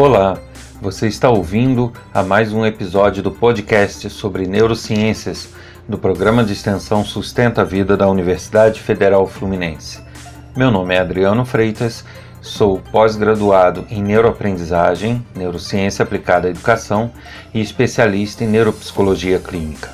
Olá, 0.00 0.38
você 0.80 1.08
está 1.08 1.28
ouvindo 1.28 1.92
a 2.14 2.22
mais 2.22 2.54
um 2.54 2.64
episódio 2.64 3.22
do 3.22 3.30
podcast 3.30 4.08
sobre 4.08 4.46
neurociências 4.46 5.50
do 5.86 5.98
programa 5.98 6.42
de 6.42 6.54
extensão 6.54 7.04
Sustenta 7.04 7.60
a 7.60 7.64
Vida 7.64 7.98
da 7.98 8.08
Universidade 8.08 8.80
Federal 8.80 9.26
Fluminense. 9.26 10.02
Meu 10.56 10.70
nome 10.70 10.94
é 10.94 11.00
Adriano 11.00 11.44
Freitas, 11.44 12.02
sou 12.40 12.80
pós-graduado 12.90 13.84
em 13.90 14.02
neuroaprendizagem, 14.02 15.22
neurociência 15.36 16.02
aplicada 16.02 16.48
à 16.48 16.50
educação 16.50 17.12
e 17.52 17.60
especialista 17.60 18.42
em 18.42 18.46
neuropsicologia 18.46 19.38
clínica. 19.38 19.90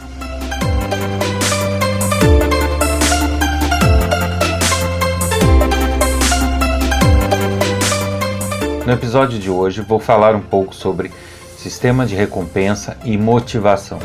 No 8.87 8.93
episódio 8.93 9.37
de 9.41 9.51
hoje 9.51 9.81
vou 9.81 9.99
falar 9.99 10.37
um 10.37 10.41
pouco 10.41 10.73
sobre 10.73 11.11
sistema 11.57 12.07
de 12.07 12.15
recompensa 12.15 12.97
e 13.05 13.19
motivação. 13.19 13.99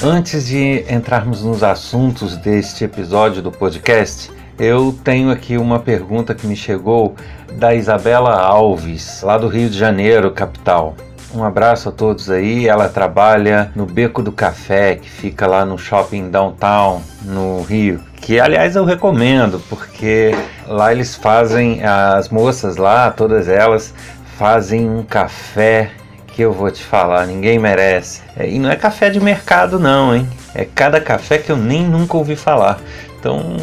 Antes 0.00 0.46
de 0.46 0.84
entrarmos 0.88 1.42
nos 1.42 1.64
assuntos 1.64 2.36
deste 2.36 2.84
episódio 2.84 3.42
do 3.42 3.50
podcast, 3.50 4.30
eu 4.56 4.96
tenho 5.02 5.32
aqui 5.32 5.58
uma 5.58 5.80
pergunta 5.80 6.32
que 6.32 6.46
me 6.46 6.54
chegou 6.54 7.16
da 7.54 7.74
Isabela 7.74 8.40
Alves, 8.40 9.22
lá 9.22 9.36
do 9.36 9.48
Rio 9.48 9.68
de 9.68 9.76
Janeiro, 9.76 10.30
capital. 10.30 10.94
Um 11.34 11.44
abraço 11.44 11.90
a 11.90 11.92
todos 11.92 12.30
aí. 12.30 12.66
Ela 12.66 12.88
trabalha 12.88 13.70
no 13.74 13.84
Beco 13.84 14.22
do 14.22 14.32
Café, 14.32 14.96
que 14.96 15.10
fica 15.10 15.46
lá 15.46 15.64
no 15.64 15.76
shopping 15.76 16.30
downtown, 16.30 17.02
no 17.22 17.62
Rio. 17.62 18.00
Que 18.16 18.40
aliás 18.40 18.76
eu 18.76 18.84
recomendo, 18.84 19.60
porque 19.68 20.34
lá 20.66 20.92
eles 20.92 21.14
fazem, 21.14 21.82
as 21.84 22.28
moças 22.28 22.76
lá, 22.76 23.10
todas 23.10 23.48
elas, 23.48 23.94
fazem 24.38 24.88
um 24.88 25.02
café 25.02 25.90
que 26.28 26.42
eu 26.42 26.52
vou 26.52 26.70
te 26.70 26.82
falar, 26.82 27.26
ninguém 27.26 27.58
merece. 27.58 28.22
É, 28.36 28.48
e 28.48 28.58
não 28.58 28.70
é 28.70 28.76
café 28.76 29.10
de 29.10 29.20
mercado, 29.20 29.78
não, 29.78 30.14
hein? 30.14 30.28
É 30.54 30.64
cada 30.64 31.00
café 31.00 31.38
que 31.38 31.50
eu 31.50 31.56
nem 31.56 31.84
nunca 31.84 32.16
ouvi 32.16 32.36
falar. 32.36 32.78
Então, 33.18 33.56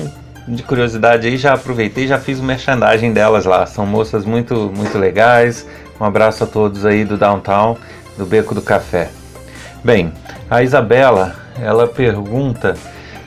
de 0.48 0.62
curiosidade 0.62 1.26
aí, 1.26 1.38
já 1.38 1.54
aproveitei, 1.54 2.06
já 2.06 2.20
fiz 2.20 2.40
o 2.40 2.44
merchandising 2.44 3.14
delas 3.14 3.46
lá. 3.46 3.66
São 3.66 3.86
moças 3.86 4.26
muito, 4.26 4.72
muito 4.76 4.98
legais. 4.98 5.66
Um 6.00 6.06
abraço 6.06 6.44
a 6.44 6.48
todos 6.48 6.86
aí 6.86 7.06
do 7.06 7.18
Downtown, 7.18 7.78
do 8.18 8.26
Beco 8.26 8.54
do 8.54 8.62
Café. 8.62 9.10
Bem, 9.84 10.12
a 10.50 10.62
Isabela, 10.62 11.36
ela 11.62 11.88
pergunta 11.88 12.76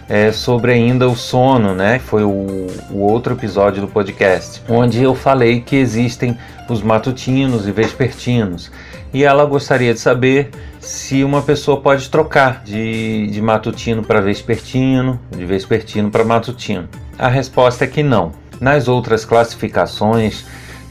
é, 0.09 0.33
sobre 0.33 0.73
ainda 0.73 1.09
o 1.09 1.15
sono, 1.15 1.75
né? 1.75 1.99
Foi 1.99 2.25
o, 2.25 2.67
o, 2.91 2.99
outro 2.99 3.35
episódio 3.35 3.83
do 3.83 3.89
podcast, 3.89 4.63
onde 4.69 5.03
eu 5.03 5.15
falei 5.15 5.61
que 5.61 5.77
existem 5.77 6.37
os 6.69 6.83
matutinos 6.83 7.67
e 7.67 7.73
vespertinos. 7.73 8.71
E 9.13 9.25
ela 9.25 9.45
gostaria 9.45 9.95
de 9.95 10.01
saber 10.01 10.51
se 10.81 11.25
uma 11.25 11.43
pessoa 11.43 11.81
pode 11.81 12.09
trocar 12.11 12.63
de, 12.65 13.29
de 13.29 13.41
matutino 13.41 14.03
para 14.03 14.21
vespertino, 14.21 15.19
de 15.31 15.45
vespertino 15.47 16.11
para 16.11 16.25
matutino. 16.25 16.89
A 17.19 17.29
resposta 17.29 17.85
é 17.85 17.87
que 17.87 18.03
não. 18.03 18.33
Nas 18.61 18.89
outras 18.89 19.25
classificações, 19.25 20.45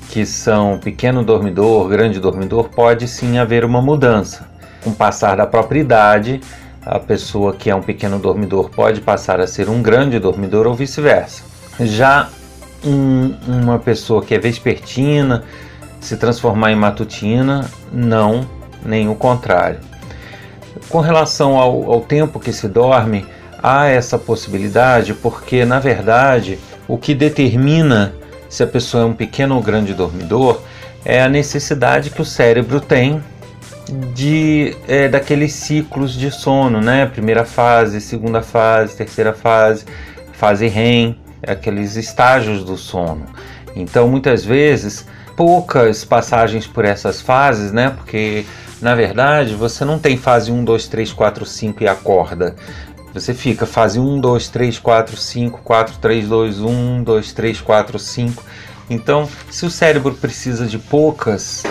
que 0.10 0.26
são 0.26 0.80
pequeno 0.80 1.24
dormidor, 1.24 1.88
grande 1.88 2.20
dormidor, 2.20 2.70
pode 2.70 3.08
sim 3.08 3.38
haver 3.38 3.66
uma 3.66 3.82
mudança. 3.82 4.48
Com 4.84 4.92
o 4.92 4.96
passar 4.96 5.38
da 5.38 5.46
própria 5.46 5.80
idade, 5.80 6.42
a 6.86 7.00
pessoa 7.00 7.54
que 7.54 7.70
é 7.70 7.76
um 7.76 7.82
pequeno 7.82 8.18
dormidor 8.18 8.70
pode 8.70 9.02
passar 9.02 9.40
a 9.40 9.48
ser 9.48 9.70
um 9.70 9.82
grande 9.82 10.20
dormidor 10.20 10.66
ou 10.66 10.74
vice-versa. 10.74 11.44
Já 11.80 12.30
um, 12.86 13.36
uma 13.48 13.80
pessoa 13.80 14.24
que 14.24 14.34
é 14.34 14.40
vespertina 14.40 15.44
se 16.00 16.16
transformar 16.16 16.72
em 16.72 16.76
matutina, 16.76 17.70
não, 17.92 18.48
nem 18.86 19.10
o 19.10 19.16
contrário. 19.16 19.80
Com 20.88 21.02
relação 21.02 21.58
ao, 21.58 21.92
ao 21.92 22.02
tempo 22.02 22.40
que 22.40 22.54
se 22.54 22.68
dorme, 22.68 23.26
há 23.62 23.88
essa 23.88 24.18
possibilidade 24.18 25.14
porque, 25.14 25.66
na 25.66 25.80
verdade, 25.80 26.58
o 26.88 26.98
que 26.98 27.14
determina 27.14 28.14
se 28.50 28.64
a 28.64 28.68
pessoa 28.68 29.04
é 29.04 29.06
um 29.06 29.14
pequeno 29.14 29.56
ou 29.56 29.62
grande 29.62 29.94
dormidor, 29.94 30.62
é 31.04 31.22
a 31.22 31.30
necessidade 31.30 32.10
que 32.10 32.22
o 32.22 32.26
cérebro 32.26 32.82
tem 32.82 33.24
de 34.14 34.76
é, 34.88 35.08
daqueles 35.08 35.54
ciclos 35.54 36.14
de 36.14 36.30
sono, 36.32 36.82
né? 36.82 37.06
Primeira 37.06 37.46
fase, 37.46 38.02
segunda 38.02 38.42
fase, 38.42 38.96
terceira 38.96 39.34
fase, 39.34 39.86
fase 40.34 40.68
REM, 40.68 41.18
aqueles 41.46 41.96
estágios 41.96 42.64
do 42.64 42.76
sono. 42.76 43.26
Então, 43.76 44.08
muitas 44.10 44.44
vezes, 44.44 45.06
poucas 45.36 46.04
passagens 46.04 46.66
por 46.66 46.84
essas 46.84 47.22
fases, 47.22 47.72
né? 47.72 47.92
Porque 47.96 48.44
na 48.82 48.94
verdade 48.94 49.56
você 49.56 49.84
não 49.84 49.98
tem 49.98 50.18
fase 50.18 50.52
1, 50.52 50.64
2, 50.64 50.88
3, 50.88 51.14
4, 51.14 51.46
5 51.46 51.84
e 51.84 51.88
acorda. 51.88 52.56
Você 53.20 53.34
fica 53.34 53.66
fase 53.66 54.00
1, 54.00 54.20
2, 54.20 54.50
3, 54.50 54.80
4, 54.80 55.18
5, 55.18 55.62
4, 55.64 55.98
3, 55.98 56.28
2, 56.28 56.60
1, 56.60 57.04
2, 57.04 57.34
3, 57.34 57.62
4, 57.62 58.00
5. 58.00 58.44
Então, 58.90 59.28
se 59.50 59.66
o 59.66 59.72
cérebro 59.72 60.14
precisa 60.14 60.66
de 60.66 60.78
poucas 60.78 61.64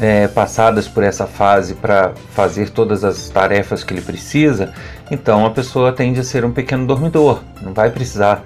é, 0.00 0.28
passadas 0.28 0.86
por 0.88 1.02
essa 1.02 1.26
fase 1.26 1.74
para 1.74 2.12
fazer 2.34 2.70
todas 2.70 3.04
as 3.04 3.28
tarefas 3.28 3.82
que 3.82 3.92
ele 3.92 4.00
precisa, 4.00 4.72
então 5.10 5.44
a 5.44 5.50
pessoa 5.50 5.92
tende 5.92 6.20
a 6.20 6.24
ser 6.24 6.44
um 6.44 6.52
pequeno 6.52 6.86
dormidor, 6.86 7.40
não 7.60 7.72
vai 7.72 7.90
precisar 7.90 8.44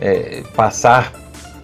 é, 0.00 0.42
passar 0.54 1.12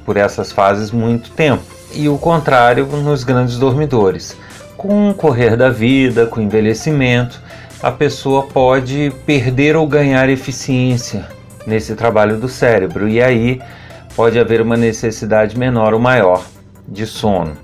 por 0.04 0.16
essas 0.16 0.52
fases 0.52 0.90
muito 0.90 1.30
tempo. 1.30 1.62
E 1.92 2.08
o 2.08 2.18
contrário 2.18 2.86
nos 2.86 3.24
grandes 3.24 3.58
dormidores. 3.58 4.36
Com 4.76 5.10
o 5.10 5.14
correr 5.14 5.56
da 5.56 5.68
vida, 5.68 6.26
com 6.26 6.40
o 6.40 6.42
envelhecimento, 6.42 7.40
a 7.82 7.90
pessoa 7.90 8.42
pode 8.42 9.12
perder 9.24 9.74
ou 9.74 9.86
ganhar 9.86 10.28
eficiência 10.28 11.26
nesse 11.66 11.94
trabalho 11.94 12.38
do 12.38 12.48
cérebro 12.48 13.08
e 13.08 13.22
aí 13.22 13.60
pode 14.14 14.38
haver 14.38 14.60
uma 14.60 14.76
necessidade 14.76 15.58
menor 15.58 15.94
ou 15.94 16.00
maior 16.00 16.44
de 16.86 17.06
sono. 17.06 17.56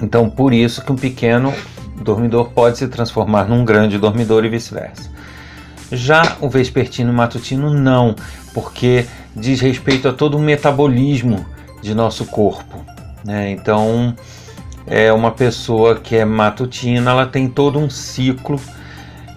Então, 0.00 0.28
por 0.28 0.52
isso 0.52 0.84
que 0.84 0.90
um 0.90 0.96
pequeno 0.96 1.54
dormidor 2.02 2.50
pode 2.50 2.78
se 2.78 2.88
transformar 2.88 3.44
num 3.44 3.64
grande 3.64 3.96
dormidor 3.96 4.44
e 4.44 4.48
vice-versa. 4.48 5.10
Já 5.92 6.36
o 6.40 6.48
vespertino 6.48 7.12
e 7.12 7.14
matutino 7.14 7.70
não, 7.70 8.16
porque 8.52 9.06
diz 9.36 9.60
respeito 9.60 10.08
a 10.08 10.12
todo 10.12 10.36
o 10.36 10.40
metabolismo 10.40 11.46
de 11.80 11.94
nosso 11.94 12.24
corpo. 12.24 12.84
Né? 13.24 13.50
Então, 13.50 14.16
é 14.84 15.12
uma 15.12 15.30
pessoa 15.30 15.94
que 15.94 16.16
é 16.16 16.24
matutina, 16.24 17.12
ela 17.12 17.26
tem 17.26 17.46
todo 17.46 17.78
um 17.78 17.88
ciclo 17.88 18.58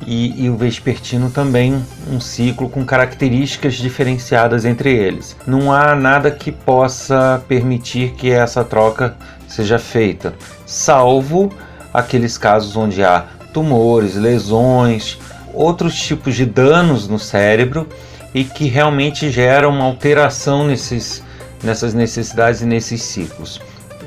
e, 0.05 0.45
e, 0.45 0.49
o 0.49 0.55
vespertino 0.55 1.29
também 1.29 1.83
um 2.11 2.19
ciclo 2.19 2.69
com 2.69 2.85
características 2.85 3.73
diferenciadas 3.73 4.63
entre 4.63 4.93
eles. 4.93 5.35
Não 5.47 5.73
há 5.73 5.95
nada 5.95 6.29
que 6.29 6.51
possa 6.51 7.43
permitir 7.47 8.11
que 8.11 8.29
essa 8.29 8.63
troca 8.63 9.15
seja 9.47 9.79
feita, 9.79 10.33
salvo 10.65 11.51
aqueles 11.93 12.37
casos 12.37 12.75
onde 12.75 13.03
há 13.03 13.25
tumores, 13.53 14.15
lesões, 14.15 15.17
outros 15.53 15.95
tipos 15.95 16.35
de 16.35 16.45
danos 16.45 17.07
no 17.07 17.17
cérebro 17.17 17.87
e 18.33 18.43
que 18.43 18.67
realmente 18.67 19.29
geram 19.31 19.69
uma 19.69 19.85
alteração 19.85 20.67
nesses, 20.67 21.23
nessas 21.63 21.93
necessidades 21.93 22.61
e 22.61 22.65
nesses 22.65 23.01
ciclos. 23.01 23.61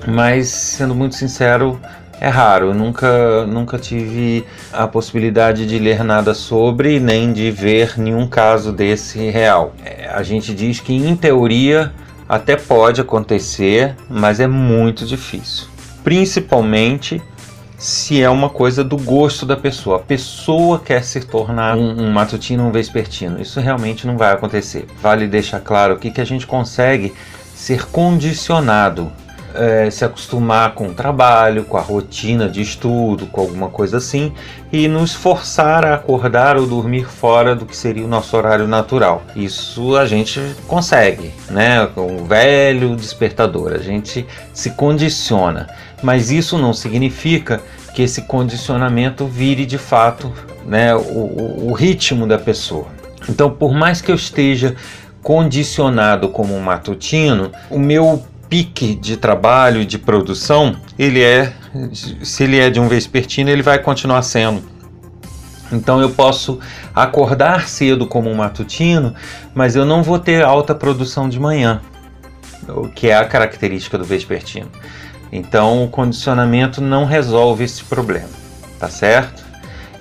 Mas, 0.07 0.49
sendo 0.49 0.95
muito 0.95 1.15
sincero, 1.15 1.81
é 2.21 2.29
raro. 2.29 2.67
Eu 2.67 2.75
nunca, 2.75 3.47
nunca 3.47 3.79
tive 3.79 4.45
a 4.73 4.87
possibilidade 4.87 5.67
de 5.67 5.79
ler 5.79 6.03
nada 6.03 6.35
sobre, 6.35 6.99
nem 7.01 7.33
de 7.33 7.51
ver 7.51 7.99
nenhum 7.99 8.27
caso 8.27 8.73
desse 8.73 9.31
real. 9.31 9.75
É, 9.85 10.09
a 10.13 10.23
gente 10.23 10.55
diz 10.55 10.81
que, 10.81 10.95
em 10.95 11.15
teoria, 11.17 11.93
até 12.29 12.57
pode 12.57 13.01
acontecer, 13.01 13.97
mas 14.09 14.41
é 14.41 14.47
muito 14.47 15.07
difícil. 15.07 15.67
Principalmente 16.05 17.23
se 17.79 18.21
é 18.21 18.29
uma 18.29 18.51
coisa 18.51 18.83
do 18.83 18.97
gosto 18.97 19.47
da 19.47 19.57
pessoa. 19.57 19.97
A 19.97 20.01
pessoa 20.01 20.81
quer 20.81 21.05
se 21.05 21.21
tornar 21.21 21.77
um, 21.77 22.03
um 22.03 22.11
matutino, 22.11 22.65
um 22.65 22.73
vespertino. 22.73 23.41
Isso 23.41 23.61
realmente 23.61 24.05
não 24.05 24.19
vai 24.19 24.33
acontecer. 24.33 24.87
Vale 25.01 25.29
deixar 25.29 25.61
claro 25.61 25.95
aqui 25.95 26.11
que 26.11 26.21
a 26.21 26.27
gente 26.27 26.45
consegue 26.47 27.15
ser 27.55 27.87
condicionado 27.87 29.13
é, 29.59 29.91
se 29.91 30.05
acostumar 30.05 30.75
com 30.75 30.89
o 30.89 30.95
trabalho, 30.95 31.65
com 31.65 31.77
a 31.77 31.81
rotina 31.81 32.49
de 32.49 32.63
estudo, 32.63 33.27
com 33.27 33.41
alguma 33.41 33.69
coisa 33.69 33.97
assim, 33.97 34.33
e 34.73 34.87
nos 34.87 35.15
forçar 35.15 35.85
a 35.85 35.95
acordar 35.95 36.57
ou 36.57 36.67
dormir 36.67 37.07
fora 37.07 37.55
do 37.55 37.67
que 37.67 37.77
seria 37.77 38.05
o 38.05 38.09
nosso 38.09 38.37
horário 38.37 38.69
natural. 38.69 39.23
Isso 39.35 39.97
a 39.97 40.07
gente 40.07 40.41
consegue, 40.67 41.33
né? 41.51 41.87
Com 41.95 42.17
o 42.17 42.25
velho 42.25 42.95
despertador, 42.95 43.73
a 43.73 43.79
gente 43.79 44.27
se 44.55 44.71
condiciona. 44.71 45.69
Mas 46.03 46.31
isso 46.31 46.57
não 46.57 46.73
significa 46.73 47.61
que 47.95 48.03
esse 48.03 48.23
condicionamento 48.23 49.27
vire 49.27 49.67
de 49.67 49.79
fato 49.79 50.33
né, 50.65 50.95
o, 50.95 51.69
o 51.69 51.73
ritmo 51.73 52.27
da 52.27 52.39
pessoa. 52.39 52.87
Então, 53.29 53.51
por 53.51 53.75
mais 53.75 54.01
que 54.01 54.11
eu 54.11 54.15
esteja 54.15 54.77
condicionado 55.23 56.29
como 56.29 56.55
um 56.55 56.61
matutino, 56.61 57.51
o 57.71 57.79
meu 57.79 58.23
pique 58.49 58.95
de 58.95 59.17
trabalho 59.17 59.81
e 59.81 59.85
de 59.85 59.99
produção, 59.99 60.77
ele 60.99 61.23
é, 61.23 61.53
se 62.23 62.45
ele 62.45 62.59
é 62.59 62.71
de 62.71 62.81
um 62.81 62.89
vespertino, 62.89 63.51
ele 63.51 63.63
vai 63.63 63.79
continuar 63.79 64.23
sendo. 64.23 64.63
Então 65.71 66.01
eu 66.01 66.11
posso 66.11 66.59
acordar 66.95 67.69
cedo 67.69 68.07
como 68.07 68.31
um 68.31 68.35
matutino, 68.35 69.15
mas 69.55 69.77
eu 69.77 69.85
não 69.85 70.03
vou 70.03 70.19
ter 70.19 70.43
alta 70.43 70.75
produção 70.75 71.29
de 71.29 71.39
manhã, 71.39 71.81
o 72.69 72.89
que 72.89 73.09
é 73.09 73.17
a 73.17 73.25
característica 73.25 73.99
do 73.99 74.05
vespertino. 74.05 74.71
Então 75.31 75.85
o 75.85 75.89
condicionamento 75.89 76.81
não 76.81 77.05
resolve 77.05 77.65
esse 77.65 77.85
problema, 77.85 78.31
tá 78.79 78.89
certo? 78.89 79.45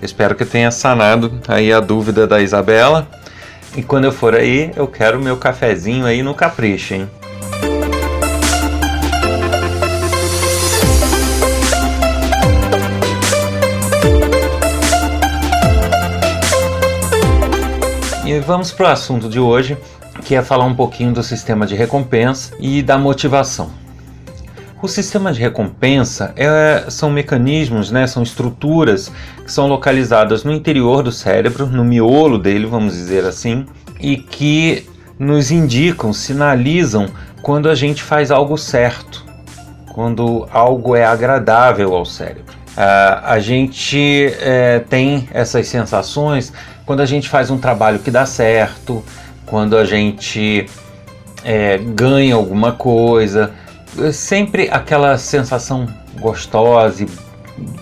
Espero 0.02 0.36
que 0.36 0.46
tenha 0.46 0.72
sanado 0.72 1.40
aí 1.48 1.74
a 1.74 1.80
dúvida 1.80 2.26
da 2.26 2.40
Isabela. 2.42 3.08
E 3.76 3.84
quando 3.84 4.06
eu 4.06 4.12
for 4.12 4.36
aí, 4.36 4.72
eu 4.76 4.88
quero 4.88 5.20
meu 5.20 5.38
cafezinho 5.38 6.06
aí 6.06 6.24
no 6.24 6.34
capricho, 6.34 6.94
hein? 6.94 7.10
E 18.28 18.42
vamos 18.42 18.74
para 18.74 18.90
o 18.90 18.92
assunto 18.92 19.30
de 19.30 19.40
hoje, 19.40 19.78
que 20.26 20.36
é 20.36 20.42
falar 20.42 20.66
um 20.66 20.76
pouquinho 20.76 21.14
do 21.14 21.24
sistema 21.24 21.66
de 21.66 21.76
recompensa 21.76 22.54
e 22.60 22.84
da 22.84 22.98
motivação. 22.98 23.70
O 24.82 24.88
sistema 24.90 25.32
de 25.32 25.40
recompensa 25.40 26.34
é, 26.36 26.84
são 26.90 27.10
mecanismos, 27.10 27.90
né, 27.90 28.06
são 28.06 28.22
estruturas 28.22 29.10
que 29.46 29.50
são 29.50 29.68
localizadas 29.68 30.44
no 30.44 30.52
interior 30.52 31.04
do 31.04 31.12
cérebro, 31.12 31.68
no 31.68 31.86
miolo 31.86 32.38
dele, 32.38 32.66
vamos 32.66 32.96
dizer 32.96 33.24
assim, 33.24 33.66
e 33.98 34.18
que 34.18 34.86
nos 35.18 35.50
indicam, 35.50 36.12
sinalizam 36.12 37.08
quando 37.42 37.70
a 37.70 37.76
gente 37.76 38.04
faz 38.04 38.30
algo 38.30 38.58
certo, 38.58 39.24
quando 39.94 40.46
algo 40.52 40.98
é 40.98 41.06
agradável 41.06 41.96
ao 41.96 42.04
cérebro. 42.04 42.58
Uh, 42.78 43.24
a 43.24 43.40
gente 43.40 44.36
é, 44.42 44.80
tem 44.88 45.28
essas 45.32 45.68
sensações 45.68 46.54
quando 46.88 47.02
a 47.02 47.06
gente 47.06 47.28
faz 47.28 47.52
um 47.52 47.58
trabalho 47.58 48.00
que 48.00 48.10
dá 48.10 48.26
certo, 48.26 49.04
quando 49.46 49.78
a 49.78 49.84
gente 49.84 50.66
é, 51.44 51.78
ganha 51.78 52.34
alguma 52.34 52.72
coisa, 52.72 53.52
é 54.00 54.12
sempre 54.14 54.70
aquela 54.72 55.18
sensação 55.18 55.86
gostosa 56.18 57.06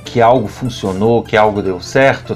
que 0.04 0.20
algo 0.20 0.48
funcionou, 0.48 1.22
que 1.22 1.38
algo 1.38 1.62
deu 1.62 1.80
certo, 1.80 2.36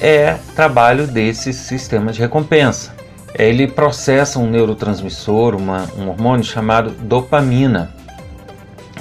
é 0.00 0.36
trabalho 0.54 1.04
desse 1.04 1.52
sistema 1.52 2.12
de 2.12 2.20
recompensa. 2.20 2.94
Ele 3.34 3.66
processa 3.66 4.38
um 4.38 4.48
neurotransmissor, 4.48 5.56
uma, 5.56 5.84
um 5.98 6.08
hormônio 6.08 6.44
chamado 6.44 6.90
dopamina, 6.90 7.92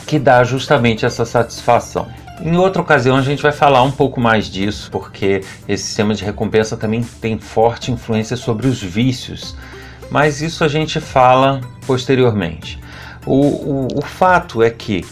que 0.07 0.17
dá 0.17 0.43
justamente 0.43 1.05
essa 1.05 1.25
satisfação. 1.25 2.07
Em 2.39 2.55
outra 2.55 2.81
ocasião 2.81 3.17
a 3.17 3.21
gente 3.21 3.41
vai 3.41 3.51
falar 3.51 3.81
um 3.81 3.91
pouco 3.91 4.21
mais 4.21 4.45
disso, 4.45 4.91
porque 4.91 5.41
esse 5.67 5.85
sistema 5.85 6.13
de 6.13 6.23
recompensa 6.23 6.77
também 6.77 7.01
tem 7.01 7.39
forte 7.39 7.91
influência 7.91 8.37
sobre 8.37 8.67
os 8.67 8.81
vícios, 8.81 9.55
mas 10.11 10.41
isso 10.41 10.63
a 10.63 10.67
gente 10.67 10.99
fala 10.99 11.61
posteriormente. 11.87 12.79
O, 13.25 13.41
o, 13.41 13.87
o 13.95 14.01
fato 14.01 14.61
é 14.61 14.69
que 14.69 15.03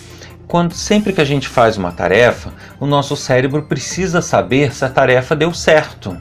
quando 0.47 0.73
sempre 0.73 1.11
que 1.11 1.19
a 1.19 1.25
gente 1.25 1.47
faz 1.47 1.77
uma 1.77 1.91
tarefa, 1.91 2.53
o 2.79 2.85
nosso 2.85 3.15
cérebro 3.17 3.63
precisa 3.63 4.21
saber 4.21 4.71
se 4.71 4.85
a 4.85 4.89
tarefa 4.89 5.35
deu 5.35 5.51
certo, 5.51 6.15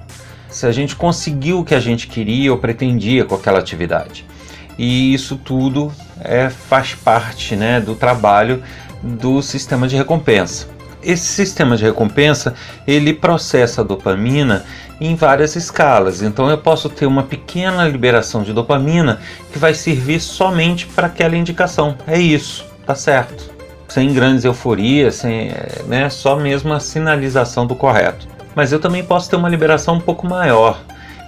se 0.48 0.66
a 0.66 0.72
gente 0.72 0.96
conseguiu 0.96 1.60
o 1.60 1.64
que 1.64 1.74
a 1.74 1.80
gente 1.80 2.06
queria 2.06 2.50
ou 2.50 2.58
pretendia 2.58 3.26
com 3.26 3.34
aquela 3.34 3.58
atividade. 3.58 4.24
E 4.78 5.12
isso 5.12 5.36
tudo 5.36 5.92
é, 6.18 6.48
faz 6.48 6.94
parte 6.94 7.54
né, 7.54 7.78
do 7.78 7.94
trabalho 7.94 8.62
do 9.02 9.42
sistema 9.42 9.86
de 9.86 9.96
recompensa 9.96 10.73
esse 11.04 11.26
sistema 11.26 11.76
de 11.76 11.84
recompensa 11.84 12.54
ele 12.86 13.12
processa 13.12 13.80
a 13.80 13.84
dopamina 13.84 14.64
em 15.00 15.14
várias 15.14 15.56
escalas. 15.56 16.22
Então 16.22 16.48
eu 16.48 16.58
posso 16.58 16.88
ter 16.88 17.06
uma 17.06 17.22
pequena 17.22 17.86
liberação 17.88 18.42
de 18.42 18.52
dopamina 18.52 19.20
que 19.52 19.58
vai 19.58 19.74
servir 19.74 20.20
somente 20.20 20.86
para 20.86 21.06
aquela 21.06 21.36
indicação. 21.36 21.96
É 22.06 22.18
isso, 22.18 22.64
tá 22.86 22.94
certo. 22.94 23.52
Sem 23.88 24.12
grandes 24.12 24.44
euforias, 24.44 25.16
sem, 25.16 25.52
né, 25.86 26.08
só 26.08 26.36
mesmo 26.36 26.72
a 26.72 26.80
sinalização 26.80 27.66
do 27.66 27.74
correto. 27.74 28.26
Mas 28.54 28.72
eu 28.72 28.78
também 28.78 29.04
posso 29.04 29.28
ter 29.28 29.36
uma 29.36 29.48
liberação 29.48 29.96
um 29.96 30.00
pouco 30.00 30.26
maior, 30.26 30.80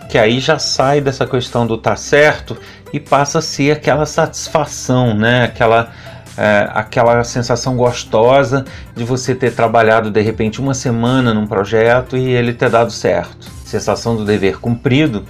que 0.08 0.16
aí 0.16 0.40
já 0.40 0.58
sai 0.58 1.00
dessa 1.00 1.26
questão 1.26 1.66
do 1.66 1.76
tá 1.76 1.96
certo 1.96 2.56
e 2.92 3.00
passa 3.00 3.40
a 3.40 3.42
ser 3.42 3.72
aquela 3.72 4.06
satisfação, 4.06 5.14
né? 5.14 5.44
Aquela 5.44 5.92
é, 6.36 6.68
aquela 6.72 7.22
sensação 7.24 7.76
gostosa 7.76 8.64
de 8.94 9.04
você 9.04 9.34
ter 9.34 9.54
trabalhado 9.54 10.10
de 10.10 10.20
repente 10.20 10.60
uma 10.60 10.74
semana 10.74 11.32
num 11.32 11.46
projeto 11.46 12.16
e 12.16 12.28
ele 12.28 12.52
ter 12.52 12.70
dado 12.70 12.90
certo. 12.90 13.50
Sensação 13.64 14.16
do 14.16 14.24
dever 14.24 14.58
cumprido 14.58 15.24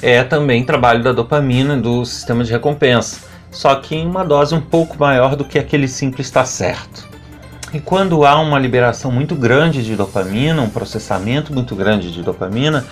é 0.00 0.24
também 0.24 0.64
trabalho 0.64 1.02
da 1.02 1.12
dopamina 1.12 1.76
do 1.76 2.04
sistema 2.04 2.42
de 2.42 2.50
recompensa, 2.50 3.20
só 3.50 3.74
que 3.76 3.94
em 3.94 4.06
uma 4.06 4.24
dose 4.24 4.54
um 4.54 4.60
pouco 4.60 4.98
maior 4.98 5.36
do 5.36 5.44
que 5.44 5.58
aquele 5.58 5.86
simples 5.86 6.26
está 6.26 6.44
certo. 6.44 7.11
E 7.74 7.80
quando 7.80 8.26
há 8.26 8.38
uma 8.38 8.58
liberação 8.58 9.10
muito 9.10 9.34
grande 9.34 9.82
de 9.82 9.96
dopamina, 9.96 10.60
um 10.60 10.68
processamento 10.68 11.54
muito 11.54 11.74
grande 11.74 12.12
de 12.12 12.22
dopamina, 12.22 12.84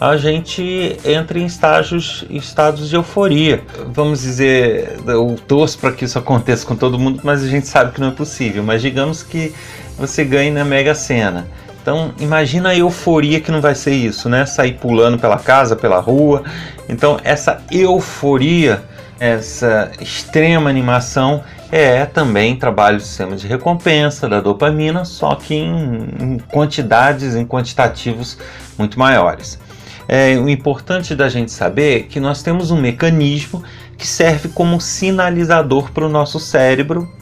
a 0.00 0.16
gente 0.16 0.96
entra 1.04 1.40
em 1.40 1.46
estágios, 1.46 2.24
estados 2.30 2.88
de 2.88 2.94
euforia. 2.94 3.64
Vamos 3.88 4.22
dizer, 4.22 4.96
eu 5.06 5.36
torço 5.48 5.76
para 5.80 5.90
que 5.90 6.04
isso 6.04 6.16
aconteça 6.20 6.64
com 6.64 6.76
todo 6.76 6.96
mundo, 6.96 7.20
mas 7.24 7.42
a 7.42 7.48
gente 7.48 7.66
sabe 7.66 7.90
que 7.90 8.00
não 8.00 8.08
é 8.08 8.12
possível. 8.12 8.62
Mas 8.62 8.80
digamos 8.80 9.24
que 9.24 9.52
você 9.98 10.24
ganhe 10.24 10.52
na 10.52 10.64
Mega 10.64 10.94
Sena. 10.94 11.48
Então, 11.82 12.12
imagina 12.20 12.68
a 12.68 12.76
euforia 12.76 13.40
que 13.40 13.50
não 13.50 13.60
vai 13.60 13.74
ser 13.74 13.94
isso, 13.94 14.28
né? 14.28 14.46
Sair 14.46 14.74
pulando 14.74 15.18
pela 15.18 15.38
casa, 15.38 15.74
pela 15.74 15.98
rua. 15.98 16.44
Então, 16.88 17.18
essa 17.24 17.60
euforia, 17.72 18.84
essa 19.18 19.90
extrema 20.00 20.70
animação 20.70 21.42
é 21.70 22.06
também 22.06 22.56
trabalho 22.56 22.96
do 22.96 23.02
sistema 23.02 23.36
de 23.36 23.46
recompensa 23.46 24.28
da 24.28 24.40
dopamina, 24.40 25.04
só 25.04 25.34
que 25.34 25.54
em, 25.54 26.08
em 26.18 26.38
quantidades, 26.38 27.34
em 27.34 27.46
quantitativos 27.46 28.38
muito 28.78 28.98
maiores. 28.98 29.58
É, 30.06 30.38
o 30.38 30.48
importante 30.48 31.14
da 31.14 31.28
gente 31.28 31.52
saber 31.52 32.00
é 32.00 32.02
que 32.02 32.18
nós 32.18 32.42
temos 32.42 32.70
um 32.70 32.80
mecanismo 32.80 33.62
que 33.98 34.06
serve 34.06 34.48
como 34.48 34.80
sinalizador 34.80 35.92
para 35.92 36.06
o 36.06 36.08
nosso 36.08 36.40
cérebro 36.40 37.12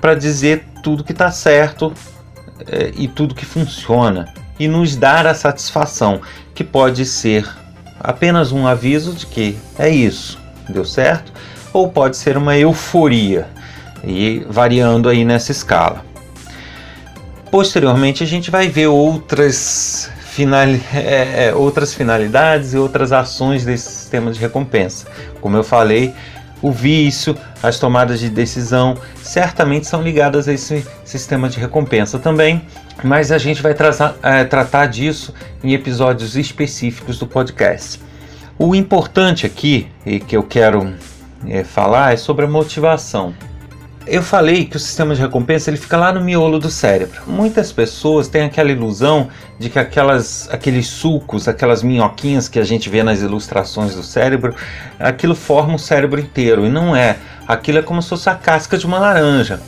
para 0.00 0.14
dizer 0.14 0.64
tudo 0.82 1.04
que 1.04 1.12
está 1.12 1.30
certo 1.30 1.92
é, 2.66 2.92
e 2.96 3.06
tudo 3.06 3.34
que 3.34 3.44
funciona 3.44 4.32
e 4.58 4.66
nos 4.66 4.96
dar 4.96 5.26
a 5.26 5.34
satisfação, 5.34 6.22
que 6.54 6.64
pode 6.64 7.04
ser 7.04 7.46
apenas 8.00 8.52
um 8.52 8.66
aviso 8.66 9.12
de 9.12 9.26
que 9.26 9.58
é 9.78 9.90
isso, 9.90 10.38
deu 10.68 10.84
certo, 10.84 11.32
ou 11.72 11.90
pode 11.90 12.16
ser 12.16 12.36
uma 12.38 12.56
euforia 12.56 13.48
e 14.06 14.44
variando 14.48 15.08
aí 15.08 15.24
nessa 15.24 15.52
escala. 15.52 16.04
Posteriormente 17.50 18.22
a 18.24 18.26
gente 18.26 18.50
vai 18.50 18.68
ver 18.68 18.88
outras, 18.88 20.10
final, 20.20 20.66
é, 20.92 21.46
é, 21.46 21.54
outras 21.54 21.94
finalidades 21.94 22.74
e 22.74 22.76
outras 22.76 23.12
ações 23.12 23.64
desse 23.64 23.88
sistema 23.90 24.32
de 24.32 24.40
recompensa. 24.40 25.06
Como 25.40 25.56
eu 25.56 25.62
falei, 25.62 26.12
o 26.60 26.72
vício, 26.72 27.36
as 27.62 27.78
tomadas 27.78 28.18
de 28.18 28.28
decisão 28.28 28.96
certamente 29.22 29.86
são 29.86 30.02
ligadas 30.02 30.48
a 30.48 30.52
esse 30.52 30.84
sistema 31.04 31.48
de 31.48 31.60
recompensa 31.60 32.18
também, 32.18 32.62
mas 33.02 33.30
a 33.30 33.38
gente 33.38 33.62
vai 33.62 33.74
é, 34.22 34.44
tratar 34.44 34.86
disso 34.86 35.34
em 35.62 35.74
episódios 35.74 36.36
específicos 36.36 37.18
do 37.18 37.26
podcast. 37.26 38.00
O 38.58 38.74
importante 38.74 39.44
aqui, 39.44 39.88
e 40.06 40.18
que 40.18 40.36
eu 40.36 40.42
quero 40.42 40.94
é, 41.46 41.64
falar, 41.64 42.14
é 42.14 42.16
sobre 42.16 42.46
a 42.46 42.48
motivação. 42.48 43.34
Eu 44.06 44.22
falei 44.22 44.66
que 44.66 44.76
o 44.76 44.80
sistema 44.80 45.14
de 45.14 45.20
recompensa 45.22 45.70
ele 45.70 45.78
fica 45.78 45.96
lá 45.96 46.12
no 46.12 46.20
miolo 46.20 46.58
do 46.58 46.70
cérebro. 46.70 47.22
Muitas 47.26 47.72
pessoas 47.72 48.28
têm 48.28 48.42
aquela 48.42 48.70
ilusão 48.70 49.28
de 49.58 49.70
que 49.70 49.78
aquelas, 49.78 50.46
aqueles 50.52 50.88
sulcos, 50.88 51.48
aquelas 51.48 51.82
minhoquinhas 51.82 52.46
que 52.46 52.58
a 52.58 52.64
gente 52.64 52.90
vê 52.90 53.02
nas 53.02 53.22
ilustrações 53.22 53.94
do 53.94 54.02
cérebro, 54.02 54.54
aquilo 54.98 55.34
forma 55.34 55.76
o 55.76 55.78
cérebro 55.78 56.20
inteiro. 56.20 56.66
E 56.66 56.68
não 56.68 56.94
é. 56.94 57.16
Aquilo 57.48 57.78
é 57.78 57.82
como 57.82 58.02
se 58.02 58.10
fosse 58.10 58.28
a 58.28 58.34
casca 58.34 58.76
de 58.76 58.84
uma 58.84 58.98
laranja. 58.98 59.58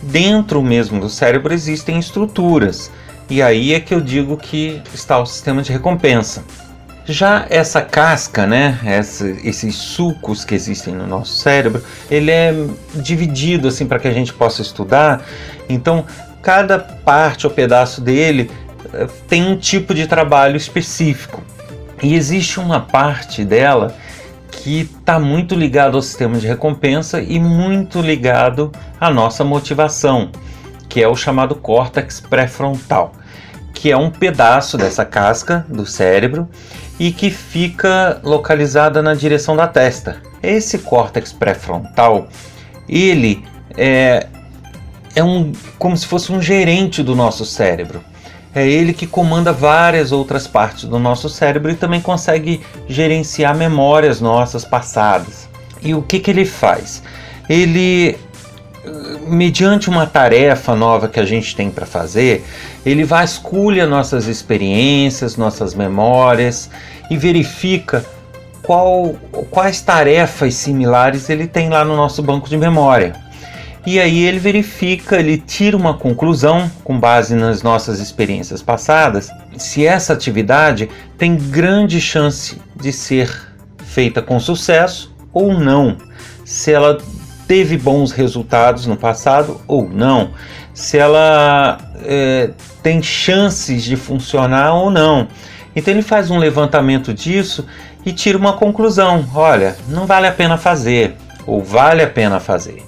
Dentro 0.00 0.62
mesmo 0.62 0.98
do 0.98 1.10
cérebro 1.10 1.52
existem 1.52 1.98
estruturas. 1.98 2.90
E 3.28 3.42
aí 3.42 3.74
é 3.74 3.80
que 3.80 3.94
eu 3.94 4.00
digo 4.00 4.38
que 4.38 4.80
está 4.94 5.18
o 5.18 5.26
sistema 5.26 5.60
de 5.62 5.70
recompensa. 5.70 6.42
Já 7.04 7.46
essa 7.50 7.82
casca, 7.82 8.46
né, 8.46 8.78
essa, 8.84 9.28
esses 9.42 9.74
sucos 9.74 10.44
que 10.44 10.54
existem 10.54 10.94
no 10.94 11.06
nosso 11.06 11.34
cérebro, 11.34 11.82
ele 12.10 12.30
é 12.30 12.54
dividido 12.94 13.68
assim 13.68 13.86
para 13.86 13.98
que 13.98 14.06
a 14.06 14.12
gente 14.12 14.32
possa 14.32 14.62
estudar. 14.62 15.22
Então, 15.68 16.04
cada 16.40 16.78
parte 16.78 17.46
ou 17.46 17.52
pedaço 17.52 18.00
dele 18.00 18.50
eh, 18.92 19.08
tem 19.28 19.44
um 19.46 19.56
tipo 19.56 19.94
de 19.94 20.06
trabalho 20.06 20.56
específico. 20.56 21.42
E 22.02 22.14
existe 22.14 22.60
uma 22.60 22.80
parte 22.80 23.44
dela 23.44 23.94
que 24.50 24.80
está 24.80 25.18
muito 25.18 25.54
ligado 25.54 25.96
ao 25.96 26.02
sistema 26.02 26.38
de 26.38 26.46
recompensa 26.46 27.20
e 27.20 27.40
muito 27.40 28.00
ligado 28.00 28.70
à 29.00 29.10
nossa 29.10 29.42
motivação, 29.44 30.30
que 30.88 31.02
é 31.02 31.08
o 31.08 31.16
chamado 31.16 31.54
córtex 31.54 32.20
pré-frontal, 32.20 33.12
que 33.72 33.90
é 33.90 33.96
um 33.96 34.10
pedaço 34.10 34.76
dessa 34.76 35.04
casca 35.04 35.64
do 35.68 35.86
cérebro 35.86 36.48
e 36.98 37.10
que 37.10 37.30
fica 37.30 38.20
localizada 38.22 39.02
na 39.02 39.14
direção 39.14 39.56
da 39.56 39.66
testa. 39.66 40.16
Esse 40.42 40.78
córtex 40.78 41.32
pré-frontal, 41.32 42.28
ele 42.88 43.44
é, 43.76 44.26
é 45.14 45.22
um, 45.22 45.52
como 45.78 45.96
se 45.96 46.06
fosse 46.06 46.32
um 46.32 46.40
gerente 46.40 47.02
do 47.02 47.14
nosso 47.14 47.44
cérebro. 47.44 48.02
É 48.54 48.66
ele 48.66 48.92
que 48.92 49.06
comanda 49.06 49.52
várias 49.52 50.12
outras 50.12 50.46
partes 50.46 50.84
do 50.84 50.98
nosso 50.98 51.28
cérebro 51.28 51.70
e 51.70 51.74
também 51.74 52.00
consegue 52.00 52.60
gerenciar 52.86 53.56
memórias 53.56 54.20
nossas 54.20 54.64
passadas. 54.64 55.48
E 55.80 55.94
o 55.94 56.02
que, 56.02 56.20
que 56.20 56.30
ele 56.30 56.44
faz? 56.44 57.02
Ele, 57.48 58.18
mediante 59.26 59.88
uma 59.88 60.06
tarefa 60.06 60.74
nova 60.74 61.08
que 61.08 61.20
a 61.20 61.24
gente 61.24 61.54
tem 61.54 61.70
para 61.70 61.86
fazer, 61.86 62.44
ele 62.84 63.04
vasculha 63.04 63.86
nossas 63.86 64.26
experiências, 64.26 65.36
nossas 65.36 65.74
memórias 65.74 66.68
e 67.10 67.16
verifica 67.16 68.04
qual, 68.62 69.14
quais 69.50 69.80
tarefas 69.80 70.54
similares 70.54 71.28
ele 71.28 71.46
tem 71.46 71.68
lá 71.68 71.84
no 71.84 71.96
nosso 71.96 72.22
banco 72.22 72.48
de 72.48 72.56
memória. 72.56 73.14
E 73.84 73.98
aí 73.98 74.22
ele 74.22 74.38
verifica, 74.38 75.16
ele 75.16 75.36
tira 75.36 75.76
uma 75.76 75.94
conclusão 75.94 76.70
com 76.84 76.98
base 76.98 77.34
nas 77.34 77.62
nossas 77.62 77.98
experiências 77.98 78.62
passadas, 78.62 79.28
se 79.58 79.84
essa 79.84 80.12
atividade 80.12 80.88
tem 81.18 81.36
grande 81.36 82.00
chance 82.00 82.60
de 82.76 82.92
ser 82.92 83.28
feita 83.84 84.22
com 84.22 84.38
sucesso 84.38 85.12
ou 85.32 85.58
não, 85.58 85.96
se 86.44 86.72
ela 86.72 86.98
teve 87.52 87.76
bons 87.76 88.12
resultados 88.12 88.86
no 88.86 88.96
passado 88.96 89.60
ou 89.68 89.86
não, 89.86 90.30
se 90.72 90.96
ela 90.96 91.76
é, 92.02 92.48
tem 92.82 93.02
chances 93.02 93.84
de 93.84 93.94
funcionar 93.94 94.72
ou 94.72 94.90
não. 94.90 95.28
Então 95.76 95.92
ele 95.92 96.02
faz 96.02 96.30
um 96.30 96.38
levantamento 96.38 97.12
disso 97.12 97.66
e 98.06 98.10
tira 98.10 98.38
uma 98.38 98.54
conclusão: 98.54 99.28
olha, 99.34 99.76
não 99.86 100.06
vale 100.06 100.26
a 100.26 100.32
pena 100.32 100.56
fazer 100.56 101.14
ou 101.46 101.62
vale 101.62 102.02
a 102.02 102.06
pena 102.06 102.40
fazer. 102.40 102.82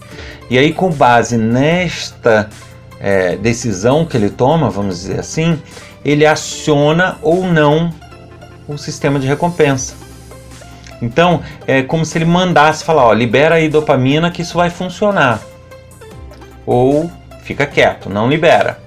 E 0.48 0.56
aí, 0.56 0.72
com 0.72 0.88
base 0.90 1.36
nesta 1.36 2.48
é, 2.98 3.36
decisão 3.36 4.06
que 4.06 4.16
ele 4.16 4.30
toma, 4.30 4.70
vamos 4.70 4.96
dizer 4.96 5.20
assim, 5.20 5.60
ele 6.02 6.24
aciona 6.24 7.18
ou 7.20 7.46
não 7.46 7.92
o 8.66 8.78
sistema 8.78 9.20
de 9.20 9.26
recompensa. 9.26 10.03
Então, 11.02 11.42
é 11.66 11.82
como 11.82 12.04
se 12.04 12.18
ele 12.18 12.24
mandasse 12.24 12.84
falar: 12.84 13.04
ó, 13.06 13.12
libera 13.12 13.56
aí 13.56 13.68
dopamina 13.68 14.30
que 14.30 14.42
isso 14.42 14.56
vai 14.56 14.70
funcionar. 14.70 15.40
Ou 16.66 17.10
fica 17.42 17.66
quieto, 17.66 18.08
não 18.08 18.28
libera. 18.28 18.82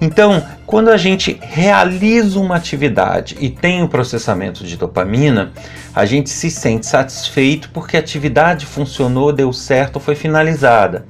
Então, 0.00 0.44
quando 0.66 0.90
a 0.90 0.96
gente 0.96 1.38
realiza 1.40 2.38
uma 2.38 2.56
atividade 2.56 3.36
e 3.40 3.48
tem 3.48 3.82
o 3.82 3.88
processamento 3.88 4.64
de 4.64 4.76
dopamina, 4.76 5.52
a 5.94 6.04
gente 6.04 6.28
se 6.28 6.50
sente 6.50 6.84
satisfeito 6.84 7.70
porque 7.72 7.96
a 7.96 8.00
atividade 8.00 8.66
funcionou, 8.66 9.32
deu 9.32 9.52
certo, 9.52 10.00
foi 10.00 10.14
finalizada. 10.14 11.06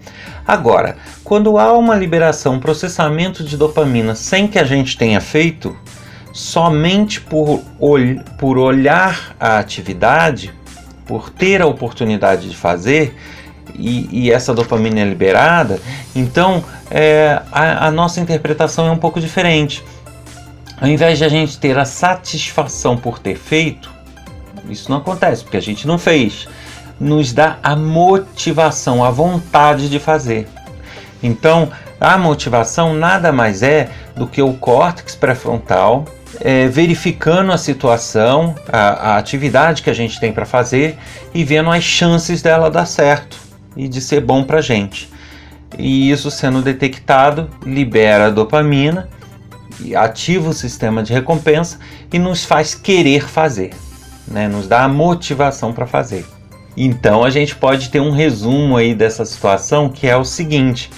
Agora, 0.47 0.97
quando 1.25 1.59
há 1.59 1.73
uma 1.73 1.97
liberação, 1.97 2.55
um 2.55 2.61
processamento 2.61 3.43
de 3.43 3.57
dopamina 3.57 4.15
sem 4.15 4.47
que 4.47 4.59
a 4.59 4.65
gente 4.65 4.97
tenha 4.97 5.21
feito, 5.21 5.77
somente 6.35 7.21
por, 7.21 7.63
ol 7.79 8.01
por 8.37 8.59
olhar 8.59 9.37
a 9.39 9.59
atividade, 9.59 10.53
por 11.07 11.31
ter 11.31 11.63
a 11.63 11.67
oportunidade 11.67 12.51
de 12.51 12.57
fazer, 12.57 13.17
e, 13.77 14.09
e 14.11 14.33
essa 14.33 14.53
dopamina 14.53 15.01
é 15.01 15.05
liberada, 15.05 15.81
então 16.15 16.63
é, 16.91 17.41
a, 17.53 17.87
a 17.87 17.91
nossa 17.91 18.21
interpretação 18.21 18.89
é 18.89 18.91
um 18.91 18.99
pouco 18.99 19.21
diferente. 19.21 19.83
Ao 20.81 20.89
invés 20.89 21.19
de 21.19 21.25
a 21.25 21.29
gente 21.29 21.57
ter 21.57 21.79
a 21.79 21.85
satisfação 21.85 22.97
por 22.97 23.21
ter 23.21 23.37
feito, 23.37 23.93
isso 24.69 24.91
não 24.91 24.99
acontece 24.99 25.45
porque 25.45 25.57
a 25.57 25.63
gente 25.63 25.87
não 25.87 25.99
fez. 25.99 26.49
Nos 26.99 27.33
dá 27.33 27.59
a 27.63 27.77
motivação, 27.77 29.05
a 29.05 29.11
vontade 29.11 29.89
de 29.89 30.01
fazer. 30.01 30.49
Então, 31.23 31.71
a 32.01 32.19
motivação 32.19 32.93
nada 32.93 33.31
mais 33.31 33.63
é 33.63 33.89
do 34.17 34.27
que 34.27 34.43
o 34.43 34.53
córtex 34.55 35.15
pré-frontal 35.15 36.05
é, 36.41 36.69
verificando 36.69 37.53
a 37.53 37.59
situação, 37.59 38.55
a, 38.73 39.13
a 39.13 39.19
atividade 39.19 39.83
que 39.83 39.91
a 39.91 39.95
gente 39.95 40.19
tem 40.19 40.33
para 40.33 40.47
fazer 40.47 40.97
e 41.33 41.45
vendo 41.45 41.71
as 41.71 41.85
chances 41.85 42.43
dela 42.43 42.71
dar 42.71 42.87
certo 42.87 43.39
e 43.77 43.89
de 43.89 44.01
ser 44.01 44.21
bom 44.21 44.45
para 44.45 44.61
gente. 44.61 45.09
E 45.79 46.11
isso 46.11 46.31
sendo 46.31 46.63
detectado, 46.63 47.51
libera 47.65 48.27
a 48.27 48.31
dopamina, 48.31 49.09
ativa 49.97 50.51
o 50.51 50.55
sistema 50.55 51.03
de 51.03 51.13
recompensa 51.13 51.79
e 52.13 52.19
nos 52.19 52.45
faz 52.45 52.75
querer 52.75 53.29
fazer, 53.29 53.71
né? 54.29 54.47
nos 54.47 54.69
dá 54.69 54.85
a 54.85 54.89
motivação 54.89 55.73
para 55.73 55.87
fazer. 55.87 56.25
Então 56.77 57.25
a 57.25 57.31
gente 57.31 57.55
pode 57.55 57.89
ter 57.89 58.01
um 58.01 58.11
resumo 58.11 58.77
aí 58.77 58.95
dessa 58.95 59.25
situação 59.25 59.89
que 59.89 60.07
é 60.07 60.17
o 60.17 60.25
seguinte: 60.25 60.91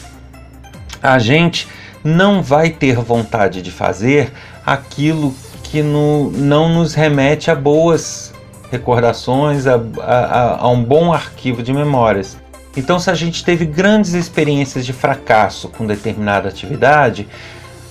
a 1.02 1.18
gente 1.18 1.68
não 2.02 2.42
vai 2.42 2.70
ter 2.70 2.96
vontade 2.96 3.60
de 3.60 3.70
fazer 3.70 4.32
aquilo 4.66 5.32
que 5.62 5.80
no, 5.80 6.30
não 6.32 6.68
nos 6.68 6.92
remete 6.92 7.50
a 7.50 7.54
boas 7.54 8.34
recordações, 8.70 9.66
a, 9.66 9.80
a, 10.00 10.60
a 10.62 10.68
um 10.68 10.82
bom 10.82 11.12
arquivo 11.12 11.62
de 11.62 11.72
memórias. 11.72 12.36
Então, 12.76 12.98
se 12.98 13.08
a 13.08 13.14
gente 13.14 13.44
teve 13.44 13.64
grandes 13.64 14.12
experiências 14.12 14.84
de 14.84 14.92
fracasso 14.92 15.68
com 15.68 15.86
determinada 15.86 16.48
atividade, 16.48 17.26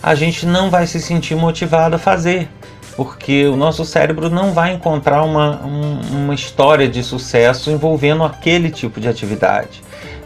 a 0.03 0.13
gente 0.13 0.45
não 0.45 0.69
vai 0.69 0.85
se 0.85 1.01
sentir 1.01 1.35
motivado 1.35 1.95
a 1.95 1.99
fazer, 1.99 2.47
porque 2.95 3.47
o 3.47 3.55
nosso 3.55 3.83
cérebro 3.83 4.29
não 4.29 4.51
vai 4.51 4.73
encontrar 4.73 5.23
uma, 5.23 5.65
um, 5.65 6.01
uma 6.11 6.35
história 6.35 6.87
de 6.87 7.01
sucesso 7.01 7.71
envolvendo 7.71 8.23
aquele 8.23 8.69
tipo 8.69 8.99
de 8.99 9.07
atividade. 9.07 9.81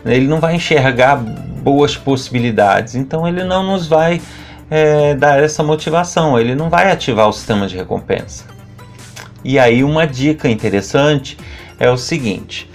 Ele 0.06 0.28
não 0.28 0.40
vai 0.40 0.56
enxergar 0.56 1.16
boas 1.16 1.96
possibilidades, 1.96 2.96
então 2.96 3.28
ele 3.28 3.44
não 3.44 3.64
nos 3.64 3.88
vai 3.88 4.22
é, 4.70 5.16
dar 5.16 5.42
essa 5.42 5.64
motivação, 5.64 6.40
ele 6.40 6.56
não 6.56 6.70
vai 6.70 6.92
ativar 6.92 7.28
o 7.28 7.34
sistema 7.34 7.68
de 7.68 7.76
recompensa. 7.76 8.46
E 9.44 9.58
aí, 9.58 9.84
uma 9.84 10.06
dica 10.06 10.50
interessante 10.50 11.38
é 11.80 11.90
o 11.90 11.98
seguinte: 11.98 12.70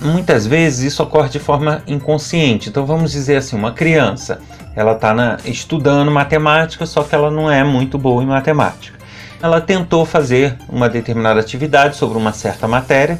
muitas 0.00 0.46
vezes 0.46 0.92
isso 0.92 1.02
ocorre 1.02 1.28
de 1.28 1.38
forma 1.38 1.82
inconsciente. 1.86 2.68
Então 2.68 2.86
vamos 2.86 3.12
dizer 3.12 3.36
assim, 3.36 3.56
uma 3.56 3.72
criança, 3.72 4.40
ela 4.74 4.92
está 4.92 5.38
estudando 5.44 6.10
matemática, 6.10 6.86
só 6.86 7.02
que 7.02 7.14
ela 7.14 7.30
não 7.30 7.50
é 7.50 7.62
muito 7.64 7.98
boa 7.98 8.22
em 8.22 8.26
matemática. 8.26 8.98
Ela 9.42 9.60
tentou 9.60 10.04
fazer 10.04 10.56
uma 10.68 10.88
determinada 10.88 11.40
atividade 11.40 11.96
sobre 11.96 12.18
uma 12.18 12.32
certa 12.32 12.68
matéria 12.68 13.18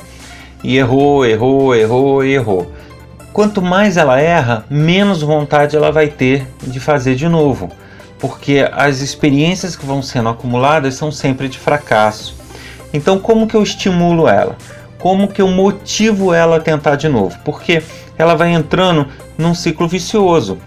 e 0.62 0.76
errou, 0.76 1.24
errou, 1.24 1.74
errou, 1.74 2.24
errou. 2.24 2.72
Quanto 3.32 3.62
mais 3.62 3.96
ela 3.96 4.20
erra, 4.20 4.64
menos 4.68 5.22
vontade 5.22 5.76
ela 5.76 5.90
vai 5.90 6.08
ter 6.08 6.46
de 6.62 6.78
fazer 6.78 7.14
de 7.14 7.28
novo, 7.28 7.70
porque 8.20 8.68
as 8.72 9.00
experiências 9.00 9.74
que 9.74 9.86
vão 9.86 10.02
sendo 10.02 10.28
acumuladas 10.28 10.94
são 10.94 11.10
sempre 11.10 11.48
de 11.48 11.58
fracasso. 11.58 12.36
Então, 12.92 13.18
como 13.18 13.46
que 13.46 13.54
eu 13.54 13.62
estimulo 13.62 14.28
ela? 14.28 14.56
como 15.00 15.28
que 15.28 15.42
eu 15.42 15.48
motivo 15.48 16.32
ela 16.32 16.56
a 16.56 16.60
tentar 16.60 16.96
de 16.96 17.08
novo? 17.08 17.36
Porque 17.44 17.82
ela 18.16 18.34
vai 18.34 18.52
entrando 18.52 19.08
num 19.36 19.54
ciclo 19.54 19.88
vicioso. 19.88 20.58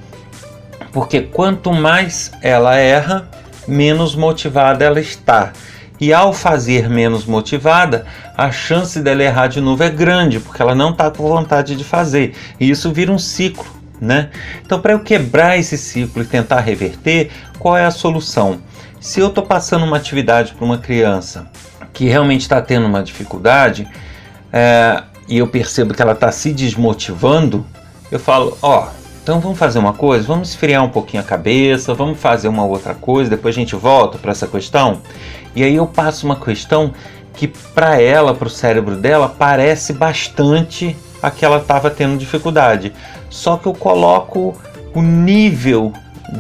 Porque 0.92 1.22
quanto 1.22 1.72
mais 1.72 2.32
ela 2.42 2.76
erra, 2.76 3.30
menos 3.68 4.16
motivada 4.16 4.84
ela 4.84 5.00
está. 5.00 5.54
E 6.00 6.12
ao 6.12 6.34
fazer 6.34 6.90
menos 6.90 7.26
motivada, 7.26 8.06
a 8.36 8.52
chance 8.52 9.00
dela 9.00 9.24
errar 9.24 9.48
de 9.48 9.62
novo 9.62 9.84
é 9.84 9.90
grande, 9.90 10.40
porque 10.40 10.62
ela 10.62 10.76
não 10.76 10.90
está 10.90 11.10
com 11.10 11.28
vontade 11.28 11.76
de 11.76 11.84
fazer. 11.84 12.36
E 12.60 12.70
isso 12.70 12.92
vira 12.92 13.12
um 13.12 13.20
ciclo, 13.20 13.66
né? 14.04 14.30
Então, 14.66 14.80
para 14.80 14.94
eu 14.94 15.00
quebrar 15.00 15.58
esse 15.58 15.78
ciclo 15.78 16.22
e 16.22 16.26
tentar 16.26 16.60
reverter, 16.60 17.32
qual 17.58 17.78
é 17.78 17.86
a 17.86 17.92
solução? 17.92 18.60
Se 19.00 19.20
eu 19.20 19.28
estou 19.28 19.44
passando 19.44 19.86
uma 19.86 19.98
atividade 19.98 20.54
para 20.54 20.66
uma 20.66 20.78
criança 20.78 21.48
que 21.92 22.06
realmente 22.06 22.42
está 22.42 22.62
tendo 22.62 22.86
uma 22.86 23.02
dificuldade, 23.02 23.88
é, 24.52 25.04
e 25.28 25.38
eu 25.38 25.48
percebo 25.48 25.94
que 25.94 26.02
ela 26.02 26.14
está 26.14 26.32
se 26.32 26.52
desmotivando, 26.52 27.66
eu 28.12 28.20
falo: 28.20 28.58
ó, 28.62 28.88
então 29.22 29.40
vamos 29.40 29.58
fazer 29.58 29.80
uma 29.80 29.94
coisa, 29.94 30.28
vamos 30.28 30.50
esfriar 30.50 30.84
um 30.84 30.90
pouquinho 30.90 31.24
a 31.24 31.26
cabeça, 31.26 31.94
vamos 31.94 32.20
fazer 32.20 32.50
uma 32.50 32.66
outra 32.66 32.94
coisa, 32.94 33.30
depois 33.30 33.56
a 33.56 33.60
gente 33.60 33.76
volta 33.76 34.18
para 34.18 34.32
essa 34.32 34.48
questão. 34.48 35.02
E 35.56 35.64
aí 35.64 35.76
eu 35.76 35.88
passo 35.88 36.26
uma 36.26 36.36
questão 36.36 36.94
que 37.34 37.48
para 37.48 38.00
ela, 38.02 38.34
para 38.34 38.48
o 38.48 38.52
cérebro 38.52 38.96
dela, 38.96 39.30
parece 39.30 39.94
bastante 39.94 40.96
a 41.22 41.32
que 41.32 41.46
ela 41.46 41.58
estava 41.58 41.90
tendo 41.90 42.18
dificuldade. 42.18 42.94
Só 43.34 43.58
que 43.58 43.66
eu 43.66 43.74
coloco 43.74 44.56
o 44.94 45.02
nível 45.02 45.92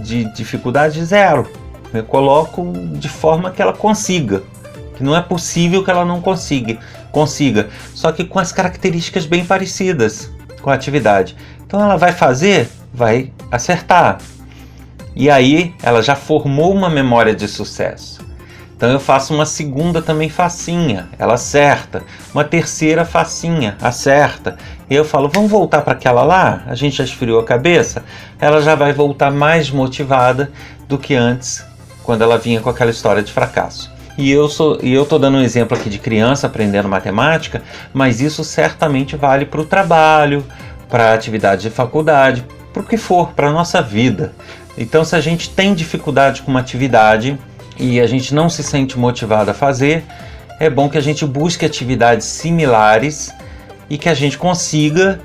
de 0.04 0.26
dificuldade 0.34 1.04
zero. 1.04 1.50
Eu 1.94 2.04
coloco 2.04 2.72
de 2.94 3.10
forma 3.10 3.52
que 3.52 3.62
ela 3.62 3.74
consiga. 3.74 4.44
Que 4.96 5.04
não 5.04 5.16
é 5.16 5.22
possível 5.22 5.84
que 5.84 5.90
ela 5.90 6.06
não 6.06 6.22
consiga 6.22 6.80
consiga, 7.14 7.70
só 7.94 8.12
que 8.12 8.26
com 8.26 8.40
as 8.40 8.52
características 8.52 9.26
bem 9.26 9.46
parecidas 9.46 10.30
com 10.62 10.70
a 10.70 10.74
atividade. 10.74 11.38
Então 11.66 11.80
ela 11.80 11.96
vai 11.96 12.12
fazer, 12.12 12.68
vai 12.92 13.32
acertar. 13.52 14.18
E 15.16 15.30
aí 15.30 15.74
ela 15.82 16.02
já 16.02 16.16
formou 16.16 16.74
uma 16.74 16.90
memória 16.90 17.36
de 17.36 17.48
sucesso. 17.48 18.13
Então 18.76 18.90
eu 18.90 19.00
faço 19.00 19.34
uma 19.34 19.46
segunda 19.46 20.02
também 20.02 20.30
facinha, 20.30 21.08
ela 21.18 21.36
acerta. 21.36 22.04
Uma 22.34 22.44
terceira 22.44 23.06
facinha, 23.06 23.78
acerta. 23.82 24.58
E 24.90 24.96
eu 24.96 25.06
falo, 25.06 25.30
vamos 25.30 25.50
voltar 25.50 25.82
para 25.82 25.94
aquela 25.94 26.24
lá? 26.24 26.64
A 26.68 26.76
gente 26.76 26.98
já 26.98 27.04
esfriou 27.04 27.40
a 27.40 27.46
cabeça? 27.46 28.04
Ela 28.40 28.62
já 28.62 28.76
vai 28.76 28.92
voltar 28.92 29.32
mais 29.32 29.70
motivada 29.70 30.52
do 30.88 30.98
que 30.98 31.16
antes, 31.16 31.66
quando 32.04 32.24
ela 32.24 32.38
vinha 32.38 32.60
com 32.60 32.70
aquela 32.70 32.92
história 32.92 33.24
de 33.24 33.32
fracasso. 33.32 33.92
E 34.18 34.30
eu 34.30 34.48
sou, 34.48 34.78
e 34.84 34.94
eu 34.94 35.06
tô 35.06 35.18
dando 35.18 35.38
um 35.38 35.42
exemplo 35.42 35.76
aqui 35.76 35.90
de 35.90 35.98
criança 35.98 36.46
aprendendo 36.46 36.88
matemática, 36.88 37.64
mas 37.92 38.22
isso 38.22 38.44
certamente 38.44 39.16
vale 39.16 39.46
para 39.46 39.62
o 39.62 39.66
trabalho, 39.66 40.46
para 40.88 41.14
atividade 41.14 41.64
de 41.64 41.70
faculdade, 41.72 42.46
para 42.72 42.84
o 42.84 42.86
que 42.86 42.98
for, 42.98 43.32
para 43.32 43.52
nossa 43.52 43.82
vida. 43.82 44.34
Então, 44.78 45.04
se 45.04 45.16
a 45.16 45.22
gente 45.22 45.50
tem 45.50 45.74
dificuldade 45.74 46.42
com 46.42 46.52
uma 46.52 46.60
atividade, 46.60 47.38
e 47.80 48.00
a 48.00 48.08
gente 48.08 48.34
não 48.34 48.50
se 48.50 48.64
sente 48.64 48.98
motivado 48.98 49.52
a 49.52 49.54
fazer, 49.54 50.04
é 50.60 50.70
bom 50.70 50.90
que 50.90 50.98
a 50.98 51.02
gente 51.02 51.26
busque 51.26 51.66
atividades 51.66 52.26
similares 52.26 53.34
e 53.90 53.98
que 53.98 54.10
a 54.10 54.14
gente 54.14 54.38
consiga 54.38 55.20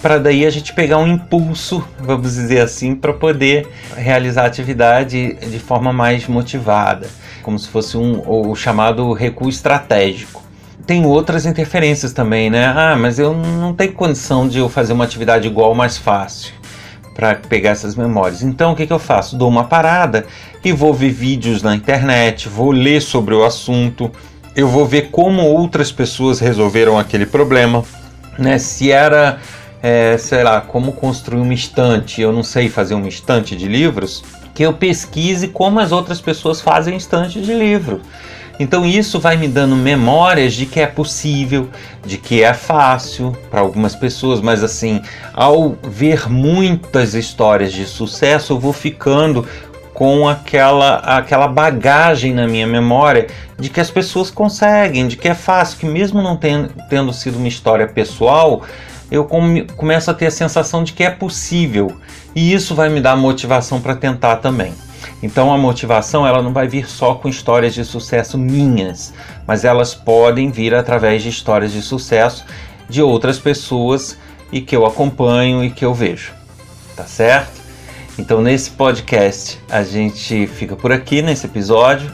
para 0.00 0.18
daí 0.18 0.46
a 0.46 0.50
gente 0.50 0.72
pegar 0.72 0.98
um 0.98 1.06
impulso, 1.06 1.84
vamos 1.98 2.34
dizer 2.34 2.60
assim, 2.60 2.94
para 2.94 3.12
poder 3.12 3.68
realizar 3.96 4.42
a 4.42 4.46
atividade 4.46 5.34
de 5.34 5.58
forma 5.58 5.92
mais 5.92 6.26
motivada, 6.26 7.08
como 7.42 7.58
se 7.58 7.68
fosse 7.68 7.96
um 7.96 8.22
o 8.26 8.54
chamado 8.54 9.12
recuo 9.12 9.48
estratégico. 9.48 10.42
Tem 10.86 11.06
outras 11.06 11.46
interferências 11.46 12.12
também, 12.12 12.50
né? 12.50 12.66
Ah, 12.66 12.96
mas 12.98 13.18
eu 13.18 13.34
não 13.34 13.72
tenho 13.72 13.92
condição 13.92 14.48
de 14.48 14.58
eu 14.58 14.68
fazer 14.68 14.92
uma 14.92 15.04
atividade 15.04 15.46
igual 15.46 15.74
mais 15.74 15.96
fácil 15.96 16.61
para 17.14 17.34
pegar 17.34 17.70
essas 17.70 17.94
memórias. 17.94 18.42
Então 18.42 18.72
o 18.72 18.76
que, 18.76 18.86
que 18.86 18.92
eu 18.92 18.98
faço? 18.98 19.36
Dou 19.36 19.48
uma 19.48 19.64
parada 19.64 20.26
e 20.64 20.72
vou 20.72 20.94
ver 20.94 21.10
vídeos 21.10 21.62
na 21.62 21.74
internet, 21.74 22.48
vou 22.48 22.70
ler 22.70 23.00
sobre 23.00 23.34
o 23.34 23.44
assunto, 23.44 24.10
eu 24.54 24.68
vou 24.68 24.86
ver 24.86 25.10
como 25.10 25.42
outras 25.42 25.90
pessoas 25.90 26.38
resolveram 26.38 26.98
aquele 26.98 27.26
problema, 27.26 27.84
né? 28.38 28.58
Se 28.58 28.92
era, 28.92 29.38
é, 29.82 30.16
sei 30.18 30.42
lá, 30.42 30.60
como 30.60 30.92
construir 30.92 31.40
uma 31.40 31.54
estante, 31.54 32.20
eu 32.20 32.32
não 32.32 32.42
sei 32.42 32.68
fazer 32.68 32.94
uma 32.94 33.08
estante 33.08 33.56
de 33.56 33.66
livros, 33.66 34.22
que 34.54 34.62
eu 34.62 34.72
pesquise 34.74 35.48
como 35.48 35.80
as 35.80 35.92
outras 35.92 36.20
pessoas 36.20 36.60
fazem 36.60 36.96
estante 36.96 37.40
de 37.40 37.54
livro. 37.54 38.02
Então 38.58 38.84
isso 38.84 39.18
vai 39.18 39.36
me 39.36 39.48
dando 39.48 39.74
memórias 39.74 40.52
de 40.52 40.66
que 40.66 40.80
é 40.80 40.86
possível, 40.86 41.68
de 42.04 42.18
que 42.18 42.42
é 42.42 42.52
fácil 42.54 43.36
para 43.50 43.60
algumas 43.60 43.94
pessoas, 43.94 44.40
mas 44.40 44.62
assim, 44.62 45.00
ao 45.32 45.76
ver 45.82 46.30
muitas 46.30 47.14
histórias 47.14 47.72
de 47.72 47.86
sucesso, 47.86 48.52
eu 48.52 48.60
vou 48.60 48.72
ficando 48.72 49.46
com 49.94 50.28
aquela, 50.28 50.96
aquela 50.96 51.46
bagagem 51.46 52.32
na 52.32 52.46
minha 52.46 52.66
memória 52.66 53.26
de 53.58 53.68
que 53.68 53.80
as 53.80 53.90
pessoas 53.90 54.30
conseguem, 54.30 55.06
de 55.06 55.16
que 55.16 55.28
é 55.28 55.34
fácil, 55.34 55.78
que 55.78 55.86
mesmo 55.86 56.22
não 56.22 56.36
tendo, 56.36 57.12
sido 57.12 57.36
uma 57.36 57.48
história 57.48 57.86
pessoal, 57.86 58.62
eu 59.10 59.24
come, 59.24 59.66
começo 59.76 60.10
a 60.10 60.14
ter 60.14 60.26
a 60.26 60.30
sensação 60.30 60.82
de 60.82 60.92
que 60.92 61.04
é 61.04 61.10
possível. 61.10 61.96
E 62.34 62.52
isso 62.52 62.74
vai 62.74 62.88
me 62.88 63.00
dar 63.00 63.14
motivação 63.14 63.80
para 63.80 63.94
tentar 63.94 64.36
também. 64.36 64.72
Então 65.22 65.52
a 65.52 65.56
motivação 65.56 66.26
ela 66.26 66.42
não 66.42 66.52
vai 66.52 66.66
vir 66.66 66.88
só 66.88 67.14
com 67.14 67.28
histórias 67.28 67.72
de 67.72 67.84
sucesso 67.84 68.36
minhas, 68.36 69.14
mas 69.46 69.64
elas 69.64 69.94
podem 69.94 70.50
vir 70.50 70.74
através 70.74 71.22
de 71.22 71.28
histórias 71.28 71.70
de 71.70 71.80
sucesso 71.80 72.44
de 72.88 73.00
outras 73.00 73.38
pessoas 73.38 74.18
e 74.50 74.60
que 74.60 74.74
eu 74.74 74.84
acompanho 74.84 75.64
e 75.64 75.70
que 75.70 75.84
eu 75.84 75.94
vejo. 75.94 76.32
Tá 76.96 77.04
certo? 77.04 77.62
Então 78.18 78.42
nesse 78.42 78.70
podcast 78.70 79.58
a 79.70 79.84
gente 79.84 80.46
fica 80.48 80.74
por 80.74 80.90
aqui 80.90 81.22
nesse 81.22 81.46
episódio. 81.46 82.10